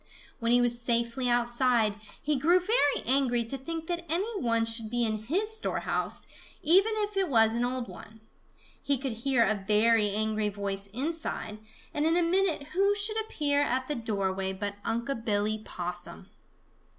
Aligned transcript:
When 0.39 0.51
he 0.51 0.61
was 0.61 0.81
safely 0.81 1.29
outside, 1.29 1.93
he 2.19 2.35
grew 2.35 2.59
very 2.59 3.05
angry 3.05 3.45
to 3.45 3.55
think 3.55 3.85
that 3.85 4.03
any 4.11 4.41
one 4.41 4.65
should 4.65 4.89
be 4.89 5.03
in 5.05 5.19
his 5.25 5.55
storehouse, 5.55 6.25
even 6.63 6.93
if 6.95 7.15
it 7.15 7.29
was 7.29 7.53
an 7.53 7.63
old 7.63 7.87
one. 7.87 8.19
He 8.81 8.97
could 8.97 9.11
hear 9.11 9.43
a 9.43 9.63
very 9.67 10.09
angry 10.09 10.49
voice 10.49 10.87
inside, 10.87 11.59
and 11.93 12.03
in 12.07 12.17
a 12.17 12.23
minute 12.23 12.69
who 12.69 12.95
should 12.95 13.21
appear 13.21 13.61
at 13.61 13.87
the 13.87 13.93
doorway 13.93 14.53
but 14.53 14.73
Unc' 14.83 15.23
Billy 15.23 15.59
Possum. 15.63 16.31